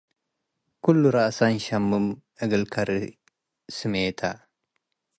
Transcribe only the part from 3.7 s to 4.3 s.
ስሜተ፣